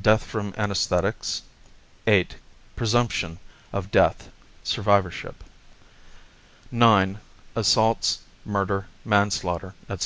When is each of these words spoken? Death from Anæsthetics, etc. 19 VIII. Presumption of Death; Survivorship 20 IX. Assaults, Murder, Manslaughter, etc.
Death 0.00 0.24
from 0.24 0.52
Anæsthetics, 0.54 1.42
etc. 2.04 2.04
19 2.08 2.30
VIII. 2.32 2.36
Presumption 2.74 3.38
of 3.72 3.92
Death; 3.92 4.28
Survivorship 4.64 5.44
20 6.76 7.12
IX. 7.12 7.20
Assaults, 7.54 8.18
Murder, 8.44 8.88
Manslaughter, 9.04 9.74
etc. 9.84 10.00